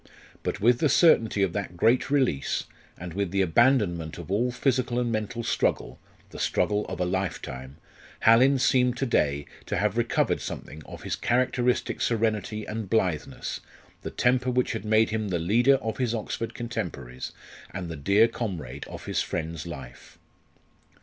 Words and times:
But 0.41 0.59
with 0.59 0.79
the 0.79 0.89
certainty 0.89 1.43
of 1.43 1.53
that 1.53 1.77
great 1.77 2.09
release, 2.09 2.63
and 2.97 3.13
with 3.13 3.29
the 3.29 3.43
abandonment 3.43 4.17
of 4.17 4.31
all 4.31 4.49
physical 4.51 4.99
and 4.99 5.11
mental 5.11 5.43
struggle 5.43 5.99
the 6.31 6.39
struggle 6.39 6.87
of 6.87 6.99
a 6.99 7.05
lifetime 7.05 7.77
Hallin 8.21 8.57
seemed 8.57 8.97
to 8.97 9.05
day 9.05 9.45
to 9.67 9.77
have 9.77 9.99
recovered 9.99 10.41
something 10.41 10.81
of 10.87 11.03
his 11.03 11.15
characteristic 11.15 12.01
serenity 12.01 12.65
and 12.65 12.89
blitheness 12.89 13.59
the 14.01 14.09
temper 14.09 14.49
which 14.49 14.71
had 14.71 14.85
made 14.85 15.11
him 15.11 15.27
the 15.29 15.37
leader 15.37 15.75
of 15.75 15.97
his 15.99 16.15
Oxford 16.15 16.55
contemporaries, 16.55 17.31
and 17.69 17.87
the 17.87 17.95
dear 17.95 18.27
comrade 18.27 18.85
of 18.87 19.05
his 19.05 19.21
friend's 19.21 19.67
life. 19.67 20.17